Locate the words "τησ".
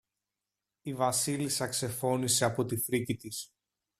3.15-3.51